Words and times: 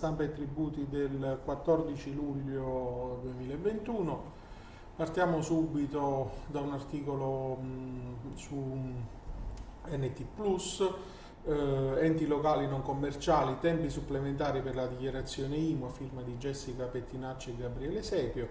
Stampa 0.00 0.22
e 0.22 0.30
tributi 0.30 0.86
del 0.88 1.40
14 1.44 2.14
luglio 2.14 3.18
2021. 3.20 4.22
Partiamo 4.96 5.42
subito 5.42 6.30
da 6.46 6.60
un 6.60 6.72
articolo 6.72 7.56
mh, 7.56 8.34
su 8.34 8.54
NT 9.88 10.24
Plus, 10.34 10.90
eh, 11.44 11.96
enti 11.98 12.26
locali 12.26 12.66
non 12.66 12.80
commerciali, 12.80 13.58
tempi 13.60 13.90
supplementari 13.90 14.62
per 14.62 14.74
la 14.74 14.86
dichiarazione 14.86 15.56
IMU 15.56 15.90
firma 15.90 16.22
di 16.22 16.34
Jessica 16.38 16.86
Pettinacci 16.86 17.50
e 17.50 17.56
Gabriele 17.58 18.02
Sepio 18.02 18.48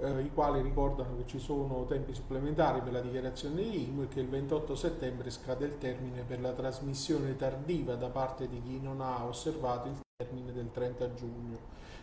eh, 0.00 0.20
i 0.22 0.30
quali 0.32 0.60
ricordano 0.60 1.16
che 1.16 1.26
ci 1.26 1.38
sono 1.38 1.84
tempi 1.84 2.12
supplementari 2.12 2.80
per 2.80 2.92
la 2.92 3.00
dichiarazione 3.00 3.62
di 3.62 3.88
IMU 3.88 4.02
e 4.02 4.08
che 4.08 4.20
il 4.20 4.28
28 4.28 4.74
settembre 4.74 5.30
scade 5.30 5.66
il 5.66 5.78
termine 5.78 6.22
per 6.22 6.40
la 6.40 6.52
trasmissione 6.52 7.36
tardiva 7.36 7.94
da 7.94 8.08
parte 8.08 8.48
di 8.48 8.60
chi 8.62 8.80
non 8.80 9.00
ha 9.00 9.24
osservato 9.24 9.88
il 9.88 10.00
termine 10.16 10.52
del 10.52 10.70
30 10.70 11.14
giugno 11.14 11.58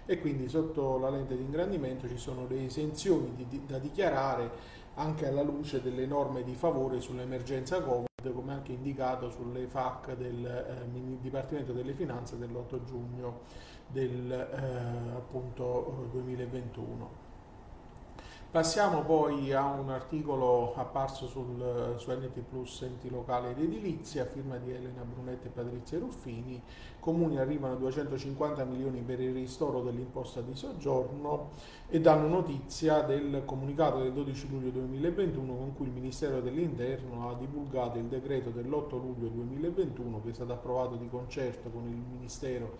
e 0.05 0.19
quindi 0.19 0.47
sotto 0.49 0.97
la 0.97 1.09
lente 1.09 1.35
di 1.35 1.43
ingrandimento 1.43 2.07
ci 2.07 2.17
sono 2.17 2.47
le 2.47 2.65
esenzioni 2.65 3.33
di, 3.35 3.47
di, 3.47 3.65
da 3.65 3.77
dichiarare 3.77 4.79
anche 4.95 5.27
alla 5.27 5.41
luce 5.41 5.81
delle 5.81 6.05
norme 6.05 6.43
di 6.43 6.53
favore 6.53 6.99
sull'emergenza 6.99 7.81
Covid 7.81 8.09
come 8.33 8.53
anche 8.53 8.73
indicato 8.73 9.29
sulle 9.29 9.65
FAC 9.67 10.15
del 10.15 10.45
eh, 10.45 11.19
Dipartimento 11.19 11.71
delle 11.71 11.93
Finanze 11.93 12.37
dell'8 12.37 12.83
giugno 12.83 13.39
del 13.87 14.31
eh, 14.31 15.15
appunto 15.15 16.07
2021. 16.11 17.29
Passiamo 18.51 19.03
poi 19.03 19.53
a 19.53 19.63
un 19.63 19.91
articolo 19.91 20.73
apparso 20.75 21.25
sul, 21.25 21.93
su 21.95 22.11
NT 22.11 22.41
Plus 22.41 22.81
Enti 22.81 23.09
Locali 23.09 23.51
ed 23.51 23.59
Edilizia, 23.59 24.25
firma 24.25 24.57
di 24.57 24.71
Elena 24.73 25.03
Brunetti 25.03 25.47
e 25.47 25.51
Patrizia 25.51 25.99
Ruffini. 25.99 26.61
Comuni 26.99 27.39
arrivano 27.39 27.75
a 27.75 27.77
250 27.77 28.65
milioni 28.65 28.99
per 28.99 29.21
il 29.21 29.33
ristoro 29.33 29.81
dell'imposta 29.81 30.41
di 30.41 30.53
soggiorno 30.53 31.51
e 31.87 32.01
danno 32.01 32.27
notizia 32.27 33.03
del 33.03 33.43
comunicato 33.45 34.01
del 34.01 34.11
12 34.11 34.49
luglio 34.49 34.69
2021 34.71 35.55
con 35.55 35.73
cui 35.73 35.85
il 35.85 35.93
Ministero 35.93 36.41
dell'Interno 36.41 37.29
ha 37.29 37.35
divulgato 37.35 37.99
il 37.99 38.05
decreto 38.07 38.49
dell'8 38.49 38.99
luglio 38.99 39.29
2021 39.29 40.21
che 40.23 40.29
è 40.29 40.33
stato 40.33 40.51
approvato 40.51 40.95
di 40.95 41.07
concerto 41.07 41.69
con 41.69 41.87
il 41.87 41.95
Ministero 41.95 42.77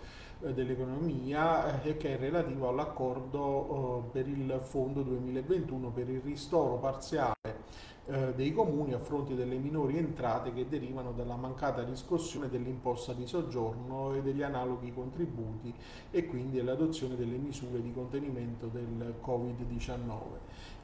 dell'Economia 0.50 1.82
eh, 1.82 1.96
che 1.96 2.16
è 2.16 2.18
relativo 2.18 2.68
all'accordo 2.68 4.08
eh, 4.08 4.10
per 4.10 4.28
il 4.28 4.60
Fondo 4.62 5.02
2021 5.02 5.90
per 5.90 6.08
il 6.08 6.20
ristoro 6.20 6.78
parziale 6.78 7.51
eh, 8.06 8.32
dei 8.34 8.52
comuni 8.52 8.94
a 8.94 8.98
fronte 8.98 9.34
delle 9.34 9.56
minori 9.56 9.96
entrate 9.96 10.52
che 10.52 10.68
derivano 10.68 11.12
dalla 11.12 11.36
mancata 11.36 11.84
riscossione 11.84 12.48
dell'imposta 12.48 13.12
di 13.12 13.26
soggiorno 13.26 14.14
e 14.14 14.22
degli 14.22 14.42
analoghi 14.42 14.92
contributi 14.92 15.72
e 16.10 16.26
quindi 16.26 16.60
l'adozione 16.62 17.14
delle 17.16 17.36
misure 17.36 17.80
di 17.80 17.92
contenimento 17.92 18.66
del 18.66 19.14
Covid-19. 19.24 20.20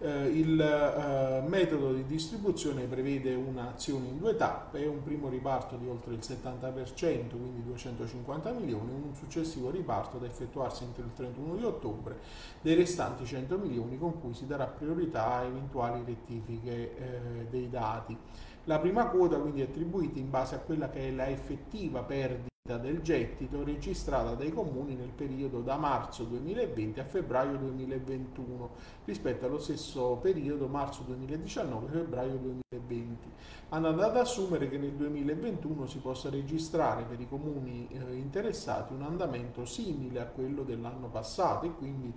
Eh, 0.00 0.26
il 0.26 0.60
eh, 0.60 1.48
metodo 1.48 1.92
di 1.92 2.06
distribuzione 2.06 2.84
prevede 2.84 3.34
un'azione 3.34 4.06
in 4.06 4.18
due 4.18 4.36
tappe, 4.36 4.86
un 4.86 5.02
primo 5.02 5.28
riparto 5.28 5.76
di 5.76 5.88
oltre 5.88 6.14
il 6.14 6.20
70%, 6.20 7.30
quindi 7.30 7.64
250 7.64 8.52
milioni, 8.52 8.92
un 8.92 9.14
successivo 9.16 9.70
riparto 9.70 10.18
da 10.18 10.26
effettuarsi 10.26 10.84
entro 10.84 11.02
il 11.02 11.12
31 11.14 11.56
di 11.56 11.64
ottobre 11.64 12.16
dei 12.60 12.74
restanti 12.76 13.26
100 13.26 13.58
milioni 13.58 13.98
con 13.98 14.20
cui 14.20 14.34
si 14.34 14.46
darà 14.46 14.66
priorità 14.66 15.32
a 15.32 15.42
eventuali 15.42 16.02
rettifiche 16.04 17.17
dei 17.50 17.68
dati. 17.68 18.16
La 18.64 18.78
prima 18.78 19.06
quota 19.08 19.38
quindi 19.38 19.60
è 19.60 19.64
attribuita 19.64 20.18
in 20.18 20.30
base 20.30 20.54
a 20.54 20.58
quella 20.58 20.90
che 20.90 21.08
è 21.08 21.10
la 21.10 21.28
effettiva 21.28 22.02
perdita 22.02 22.47
del 22.76 23.00
gettito 23.00 23.64
registrata 23.64 24.34
dai 24.34 24.52
comuni 24.52 24.94
nel 24.94 25.10
periodo 25.10 25.60
da 25.60 25.76
marzo 25.76 26.24
2020 26.24 27.00
a 27.00 27.04
febbraio 27.04 27.56
2021 27.56 28.70
rispetto 29.04 29.46
allo 29.46 29.58
stesso 29.58 30.18
periodo 30.20 30.66
marzo 30.66 31.04
2019-febbraio 31.08 32.36
2020, 32.36 33.16
andando 33.70 34.02
ad 34.02 34.16
assumere 34.16 34.68
che 34.68 34.76
nel 34.76 34.92
2021 34.92 35.86
si 35.86 35.98
possa 35.98 36.28
registrare 36.28 37.04
per 37.04 37.20
i 37.20 37.28
comuni 37.28 37.88
eh, 37.90 38.14
interessati 38.16 38.92
un 38.92 39.02
andamento 39.02 39.64
simile 39.64 40.20
a 40.20 40.26
quello 40.26 40.62
dell'anno 40.62 41.08
passato 41.08 41.66
e 41.66 41.74
quindi 41.74 42.12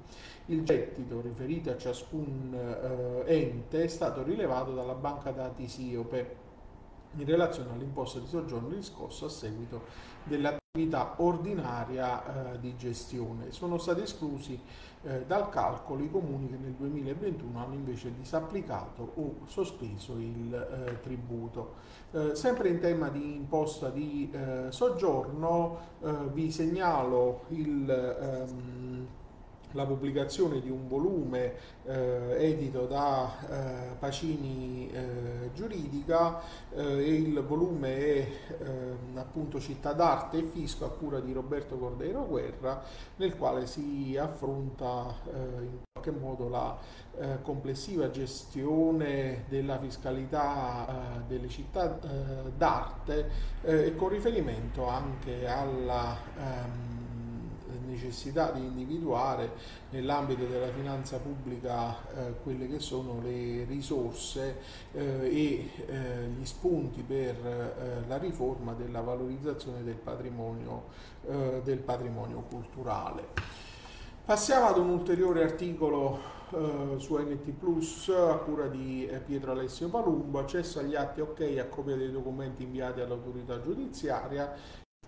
il 0.47 0.63
gettito 0.63 1.22
riferito 1.22 1.69
a 1.69 1.78
ciascun 1.78 3.23
eh, 3.25 3.33
ente 3.33 3.83
è 3.83 3.88
stato 3.88 4.23
rilevato 4.23 4.73
dalla 4.73 4.95
banca 4.95 5.31
dati 5.31 5.68
SIOPE 5.68 6.41
in 7.17 7.25
relazione 7.25 7.73
all'imposta 7.73 8.19
di 8.19 8.27
soggiorno 8.27 8.69
riscosso 8.69 9.25
a 9.25 9.29
seguito 9.29 9.83
dell'attività 10.23 11.16
ordinaria 11.17 12.53
eh, 12.53 12.59
di 12.59 12.75
gestione. 12.77 13.51
Sono 13.51 13.77
stati 13.77 14.01
esclusi 14.01 14.59
eh, 15.03 15.25
dal 15.25 15.50
calcolo 15.50 16.03
i 16.03 16.09
comuni 16.09 16.50
che 16.50 16.57
nel 16.57 16.73
2021 16.73 17.59
hanno 17.59 17.73
invece 17.73 18.13
disapplicato 18.16 19.11
o 19.16 19.35
sospeso 19.47 20.13
il 20.13 20.53
eh, 20.53 21.01
tributo. 21.01 21.73
Eh, 22.11 22.35
sempre 22.35 22.69
in 22.69 22.79
tema 22.79 23.09
di 23.09 23.35
imposta 23.35 23.89
di 23.89 24.29
eh, 24.31 24.67
soggiorno 24.69 25.77
eh, 26.01 26.11
vi 26.31 26.51
segnalo 26.51 27.45
il 27.50 27.89
ehm, 27.89 29.07
la 29.71 29.85
pubblicazione 29.85 30.59
di 30.59 30.69
un 30.69 30.87
volume 30.87 31.53
eh, 31.85 32.35
edito 32.37 32.85
da 32.85 33.31
eh, 33.49 33.95
Pacini 33.97 34.89
eh, 34.91 35.51
Giuridica 35.53 36.41
eh, 36.73 36.81
e 36.81 37.13
il 37.13 37.41
volume 37.41 37.97
è 37.97 38.27
ehm, 38.63 39.17
appunto 39.17 39.59
Città 39.59 39.93
d'Arte 39.93 40.39
e 40.39 40.43
Fisco 40.43 40.85
a 40.85 40.89
cura 40.89 41.19
di 41.19 41.31
Roberto 41.33 41.77
Cordeiro 41.77 42.25
Guerra 42.25 42.83
nel 43.17 43.37
quale 43.37 43.65
si 43.65 44.17
affronta 44.19 45.13
eh, 45.25 45.63
in 45.63 45.79
qualche 45.91 46.11
modo 46.11 46.49
la 46.49 46.77
eh, 47.19 47.41
complessiva 47.41 48.09
gestione 48.09 49.45
della 49.47 49.77
fiscalità 49.77 51.19
delle 51.27 51.47
città 51.49 51.99
d'arte 52.55 53.29
e 53.61 53.95
con 53.95 54.09
riferimento 54.09 54.88
anche 54.88 55.47
alla 55.47 56.15
ehm, 56.38 57.00
necessità 57.91 58.52
di 58.52 58.62
individuare 58.62 59.52
nell'ambito 59.90 60.46
della 60.46 60.72
finanza 60.72 61.18
pubblica 61.18 61.97
eh, 62.13 62.34
quelle 62.41 62.68
che 62.68 62.79
sono 62.79 63.19
le 63.22 63.66
risorse 63.66 64.57
eh, 64.94 65.02
e 65.24 65.69
eh, 65.85 66.28
gli 66.38 66.46
spunti 66.46 67.01
per 67.01 67.35
eh, 67.35 68.07
la 68.07 68.18
riforma 68.18 68.74
della 68.74 69.01
valorizzazione 69.01 69.84
del 69.84 69.96
patrimonio, 69.96 70.85
eh, 71.28 71.62
del 71.63 71.80
patrimonio 71.80 72.44
culturale. 72.50 73.59
Passiamo 74.24 74.68
ad 74.68 74.78
un 74.78 74.90
ulteriore 74.90 75.44
articolo 75.44 76.19
eh, 76.51 76.96
su 76.97 77.18
NT 77.18 77.50
Plus 77.51 78.09
a 78.09 78.38
cura 78.38 78.68
di 78.68 79.09
Pietro 79.25 79.51
Alessio 79.51 79.90
Palumbo, 79.90 80.40
accesso 80.40 80.80
agli 80.80 80.96
atti 80.96 81.19
ok 81.19 81.57
a 81.59 81.66
copia 81.66 81.96
dei 81.96 82.12
documenti 82.12 82.63
inviati 82.63 83.01
all'autorità 83.01 83.59
giudiziaria 83.62 84.53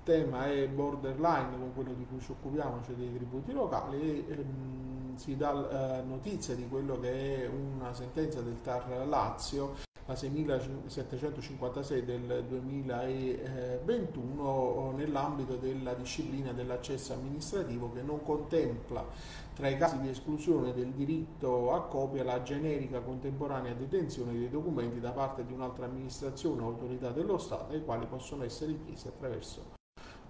tema 0.03 0.51
è 0.51 0.67
borderline 0.67 1.57
con 1.57 1.73
quello 1.73 1.93
di 1.93 2.05
cui 2.05 2.19
ci 2.19 2.31
occupiamo, 2.31 2.81
cioè 2.85 2.95
dei 2.95 3.13
tributi 3.13 3.53
locali, 3.53 3.99
e 3.99 4.25
ehm, 4.29 5.15
si 5.15 5.37
dà 5.37 5.99
eh, 5.99 6.01
notizia 6.03 6.55
di 6.55 6.67
quello 6.67 6.99
che 6.99 7.43
è 7.43 7.47
una 7.47 7.93
sentenza 7.93 8.41
del 8.41 8.59
TAR 8.61 9.07
Lazio, 9.07 9.75
la 10.05 10.15
6756 10.15 12.03
del 12.03 12.43
2021, 12.45 14.91
nell'ambito 14.97 15.55
della 15.55 15.93
disciplina 15.93 16.51
dell'accesso 16.51 17.13
amministrativo 17.13 17.89
che 17.93 18.01
non 18.01 18.21
contempla 18.21 19.05
tra 19.53 19.69
i 19.69 19.77
casi 19.77 20.01
di 20.01 20.09
esclusione 20.09 20.73
del 20.73 20.91
diritto 20.91 21.71
a 21.71 21.83
copia 21.83 22.25
la 22.25 22.43
generica 22.43 22.99
contemporanea 22.99 23.73
detenzione 23.73 24.33
dei 24.33 24.49
documenti 24.49 24.99
da 24.99 25.11
parte 25.11 25.45
di 25.45 25.53
un'altra 25.53 25.85
amministrazione 25.85 26.63
o 26.63 26.65
autorità 26.65 27.11
dello 27.11 27.37
Stato, 27.37 27.71
ai 27.71 27.85
quali 27.85 28.05
possono 28.05 28.43
essere 28.43 28.71
richiesti 28.71 29.07
attraverso 29.07 29.79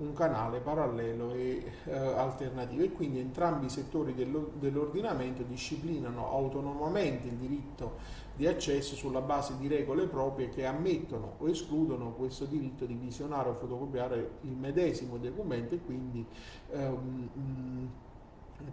un 0.03 0.13
canale 0.13 0.59
parallelo 0.59 1.33
e 1.33 1.63
eh, 1.85 1.91
alternativo. 1.93 2.83
E 2.83 2.91
quindi 2.91 3.19
entrambi 3.19 3.67
i 3.67 3.69
settori 3.69 4.13
dell'ordinamento 4.13 5.43
disciplinano 5.43 6.29
autonomamente 6.29 7.27
il 7.27 7.35
diritto 7.35 8.21
di 8.35 8.47
accesso 8.47 8.95
sulla 8.95 9.21
base 9.21 9.55
di 9.57 9.67
regole 9.67 10.07
proprie 10.07 10.49
che 10.49 10.65
ammettono 10.65 11.35
o 11.37 11.47
escludono 11.47 12.13
questo 12.13 12.45
diritto 12.45 12.85
di 12.85 12.95
visionare 12.95 13.49
o 13.49 13.53
fotocopiare 13.53 14.37
il 14.41 14.55
medesimo 14.55 15.17
documento 15.17 15.75
e 15.75 15.79
quindi 15.85 16.25
ehm, 16.71 17.89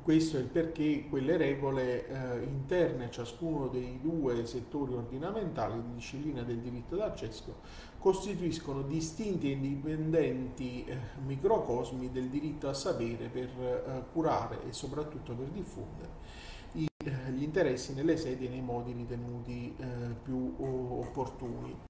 questo 0.03 0.37
è 0.37 0.41
il 0.41 0.47
perché 0.47 1.07
quelle 1.09 1.37
regole 1.37 2.07
eh, 2.07 2.43
interne 2.45 3.05
a 3.07 3.11
ciascuno 3.11 3.69
dei 3.69 3.99
due 4.01 4.47
settori 4.47 4.95
ordinamentali 4.95 5.81
di 5.83 5.95
disciplina 5.95 6.43
del 6.43 6.59
diritto 6.59 6.97
d'accesso 6.97 7.57
costituiscono 7.99 8.83
distinti 8.83 9.49
e 9.49 9.53
indipendenti 9.53 10.85
eh, 10.85 10.97
microcosmi 11.25 12.11
del 12.11 12.29
diritto 12.29 12.69
a 12.69 12.73
sapere 12.73 13.29
per 13.29 13.49
eh, 13.49 14.05
curare 14.13 14.67
e 14.69 14.73
soprattutto 14.73 15.35
per 15.35 15.49
diffondere 15.49 16.09
i, 16.73 16.89
eh, 17.05 17.33
gli 17.33 17.43
interessi 17.43 17.93
nelle 17.95 18.17
sedi 18.17 18.47
e 18.47 18.49
nei 18.49 18.63
modi 18.63 18.93
ritenuti 18.93 19.75
eh, 19.77 19.87
più 20.23 20.55
opportuni. 20.59 21.89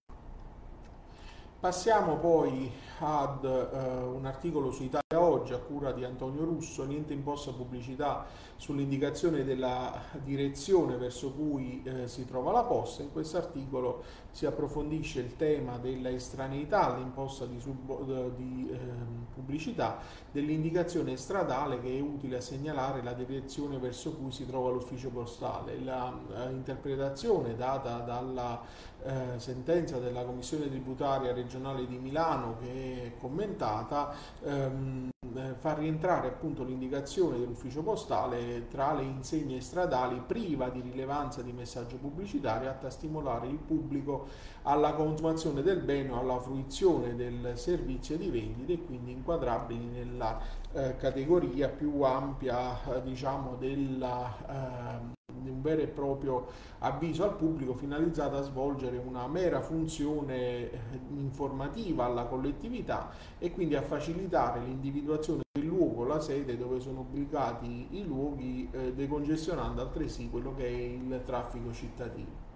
Passiamo 1.60 2.16
poi 2.16 2.72
ad 3.00 3.44
uh, 3.44 4.16
un 4.16 4.25
articolo 4.25 4.70
su 4.70 4.84
Italia 4.84 5.00
oggi 5.19 5.55
a 5.55 5.59
cura 5.59 5.91
di 5.91 6.05
Antonio 6.05 6.45
Russo, 6.45 6.85
niente 6.85 7.12
imposta 7.12 7.51
pubblicità 7.51 8.27
sull'indicazione 8.55 9.43
della 9.43 10.01
direzione 10.23 10.97
verso 10.99 11.33
cui 11.33 11.83
eh, 11.83 12.07
si 12.07 12.25
trova 12.27 12.53
la 12.53 12.62
posta. 12.62 13.03
In 13.03 13.11
questo 13.11 13.37
articolo 13.37 14.05
si 14.31 14.47
approfondisce 14.47 15.19
il 15.19 15.35
tema 15.35 15.79
della 15.79 16.11
estraneità 16.11 16.95
all'imposta 16.95 17.45
di, 17.47 17.61
di 18.37 18.71
eh, 18.71 18.79
pubblicità 19.35 19.99
dell'indicazione 20.31 21.17
stradale 21.17 21.81
che 21.81 21.97
è 21.97 22.01
utile 22.01 22.37
a 22.37 22.41
segnalare 22.41 23.03
la 23.03 23.12
direzione 23.12 23.79
verso 23.79 24.12
cui 24.12 24.31
si 24.31 24.47
trova 24.47 24.71
l'ufficio 24.71 25.09
postale. 25.09 25.75
L'interpretazione 25.75 27.57
data 27.57 27.99
dalla 27.99 28.62
eh, 29.03 29.39
sentenza 29.39 29.99
della 29.99 30.23
Commissione 30.25 30.69
tributaria 30.69 31.33
regionale 31.33 31.87
di 31.87 31.99
Milano 31.99 32.59
che 32.61 33.05
è 33.07 33.19
commentata 33.19 34.15
ehm, 34.45 35.00
eh, 35.08 35.55
fa 35.56 35.75
rientrare 35.75 36.29
appunto 36.29 36.64
l'indicazione 36.64 37.38
dell'ufficio 37.38 37.82
postale 37.82 38.67
tra 38.69 38.93
le 38.94 39.02
insegne 39.02 39.61
stradali 39.61 40.20
priva 40.26 40.69
di 40.69 40.81
rilevanza 40.81 41.43
di 41.43 41.52
messaggio 41.52 41.97
pubblicitario 41.97 42.69
atta 42.69 42.88
a 42.88 42.91
stimolare 42.91 43.47
il 43.47 43.58
pubblico 43.58 44.26
alla 44.62 44.94
consumazione 44.94 45.62
del 45.62 45.81
bene 45.81 46.11
o 46.11 46.19
alla 46.19 46.38
fruizione 46.38 47.14
del 47.14 47.52
servizio 47.55 48.17
di 48.17 48.29
vendita 48.29 48.73
e 48.73 48.85
quindi 48.85 49.12
inquadrabili 49.12 49.85
nella 49.85 50.38
eh, 50.73 50.97
categoria 50.97 51.69
più 51.69 52.02
ampia 52.02 52.82
eh, 52.85 53.02
diciamo 53.02 53.56
della 53.56 54.37
eh, 54.49 55.19
un 55.48 55.62
vero 55.62 55.81
e 55.81 55.87
proprio 55.87 56.46
avviso 56.81 57.25
al 57.25 57.37
pubblico 57.37 57.75
finalizzato 57.75 58.37
a 58.37 58.42
svolgere 58.42 58.98
una 58.98 59.26
mera 59.28 59.60
funzione 59.60 60.70
eh, 60.70 60.78
informativa 61.14 62.04
alla 62.04 62.25
collettività 62.25 63.10
e 63.38 63.52
quindi 63.52 63.76
a 63.76 63.82
facilitare 63.82 64.60
l'individuazione 64.60 65.42
del 65.52 65.66
luogo, 65.66 66.04
la 66.04 66.20
sede 66.20 66.56
dove 66.56 66.81
sono 66.81 67.00
ubicati 67.00 67.88
i 67.90 68.04
luoghi, 68.04 68.69
eh, 68.72 68.92
decongestionando 68.92 69.81
altresì 69.81 70.28
quello 70.28 70.54
che 70.54 70.66
è 70.66 70.70
il 70.70 71.22
traffico 71.25 71.72
cittadino. 71.72 72.50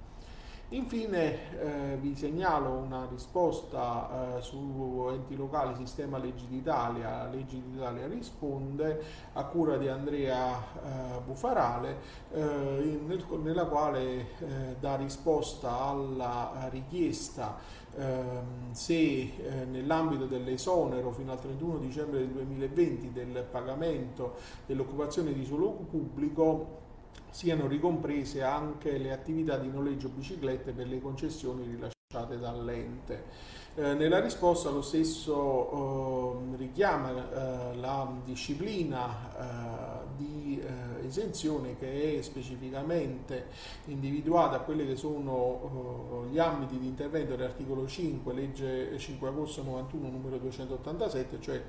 Infine 0.70 1.60
eh, 1.60 1.96
vi 2.00 2.16
segnalo 2.16 2.70
una 2.70 3.06
risposta 3.08 4.36
eh, 4.38 4.40
su 4.40 5.08
enti 5.12 5.36
locali, 5.36 5.74
sistema 5.76 6.16
Leggi 6.16 6.46
d'Italia, 6.48 7.28
Leggi 7.28 7.62
d'Italia 7.62 8.06
risponde 8.06 9.02
a 9.34 9.44
cura 9.44 9.76
di 9.76 9.88
Andrea 9.88 10.56
eh, 10.56 11.20
Bufarale, 11.24 11.98
eh, 12.32 13.00
nel, 13.06 13.24
nella 13.42 13.66
quale 13.66 14.02
eh, 14.38 14.76
dà 14.80 14.96
risposta 14.96 15.80
alla 15.80 16.68
richiesta 16.70 17.58
ehm, 17.96 18.72
se 18.72 18.94
eh, 18.94 19.64
nell'ambito 19.70 20.24
dell'esonero 20.24 21.12
fino 21.12 21.32
al 21.32 21.40
31 21.40 21.76
dicembre 21.76 22.20
del 22.20 22.28
2020 22.28 23.12
del 23.12 23.46
pagamento 23.50 24.36
dell'occupazione 24.66 25.34
di 25.34 25.44
suolo 25.44 25.70
pubblico 25.90 26.82
siano 27.30 27.66
ricomprese 27.66 28.42
anche 28.42 28.96
le 28.98 29.12
attività 29.12 29.56
di 29.58 29.68
noleggio 29.68 30.08
biciclette 30.08 30.72
per 30.72 30.86
le 30.86 31.00
concessioni 31.00 31.64
rilasciate 31.64 32.38
dall'ente. 32.38 33.62
Eh, 33.76 33.94
nella 33.94 34.20
risposta 34.20 34.70
lo 34.70 34.82
stesso 34.82 36.38
eh, 36.52 36.56
richiama 36.58 37.10
eh, 37.10 37.74
la 37.74 38.08
disciplina 38.24 39.08
eh, 39.36 40.06
di 40.16 40.62
eh, 40.62 41.04
esenzione 41.04 41.76
che 41.76 42.18
è 42.18 42.22
specificamente 42.22 43.48
individuata 43.86 44.56
a 44.56 44.60
quelli 44.60 44.86
che 44.86 44.94
sono 44.94 46.28
gli 46.30 46.38
ambiti 46.38 46.78
di 46.78 46.86
intervento 46.86 47.34
dell'articolo 47.34 47.84
5, 47.88 48.32
legge 48.32 48.96
5 48.96 49.28
agosto 49.28 49.64
91 49.64 50.08
numero 50.08 50.38
287, 50.38 51.40
cioè 51.40 51.60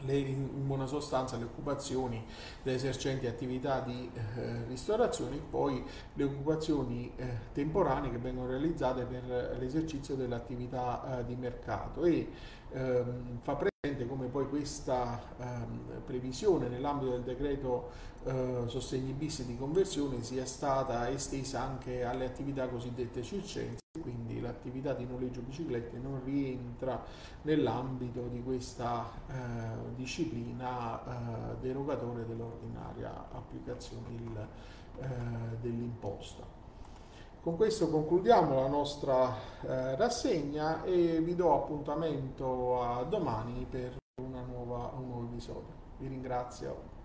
le, 0.00 0.16
in 0.16 0.66
buona 0.66 0.86
sostanza 0.86 1.36
le 1.36 1.44
occupazioni 1.44 2.24
delle 2.62 2.76
esercenti 2.76 3.26
attività 3.26 3.80
di 3.80 4.10
eh, 4.12 4.64
ristorazione 4.68 5.36
e 5.36 5.42
poi 5.50 5.82
le 6.14 6.24
occupazioni 6.24 7.12
eh, 7.16 7.26
temporanee 7.52 8.10
che 8.10 8.18
vengono 8.18 8.48
realizzate 8.48 9.04
per 9.04 9.56
l'esercizio 9.58 10.14
dell'attività 10.14 11.20
eh, 11.20 11.24
di 11.24 11.34
mercato. 11.34 12.04
E 12.04 12.28
ehm, 12.72 13.38
fa 13.40 13.54
presente 13.56 14.06
come 14.06 14.26
poi 14.26 14.48
questa 14.48 15.20
ehm, 15.38 16.02
previsione 16.04 16.68
nell'ambito 16.68 17.12
del 17.12 17.22
decreto 17.22 17.90
eh, 18.24 18.64
sostegni 18.66 19.12
bis 19.12 19.44
di 19.44 19.56
conversione 19.56 20.22
sia 20.22 20.44
stata 20.44 21.08
estesa 21.10 21.62
anche 21.62 22.04
alle 22.04 22.26
attività 22.26 22.68
cosiddette 22.68 23.22
circense 23.22 23.78
quindi 24.00 24.40
l'attività 24.40 24.94
di 24.94 25.06
noleggio 25.06 25.40
biciclette 25.40 25.98
non 25.98 26.22
rientra 26.24 27.04
nell'ambito 27.42 28.28
di 28.28 28.42
questa 28.42 29.04
eh, 29.28 29.94
disciplina 29.96 31.02
eh, 31.02 31.56
derogatoria 31.60 32.24
dell'ordinaria 32.24 33.28
applicazione 33.32 34.08
del, 34.16 34.46
eh, 35.00 35.56
dell'imposta. 35.60 36.57
Con 37.48 37.56
questo 37.56 37.88
concludiamo 37.88 38.56
la 38.56 38.66
nostra 38.66 39.34
eh, 39.62 39.96
rassegna 39.96 40.84
e 40.84 41.18
vi 41.22 41.34
do 41.34 41.54
appuntamento 41.54 42.82
a 42.82 43.04
domani 43.04 43.66
per 43.70 43.96
nuova, 44.20 44.92
un 44.94 45.06
nuovo 45.06 45.24
episodio. 45.24 45.72
Vi 45.96 46.08
ringrazio. 46.08 46.97